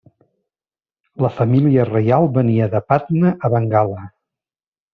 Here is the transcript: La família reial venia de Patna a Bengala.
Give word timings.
La 1.25 1.29
família 1.35 1.85
reial 1.91 2.25
venia 2.39 2.69
de 2.73 2.81
Patna 2.89 3.35
a 3.49 3.53
Bengala. 3.59 4.03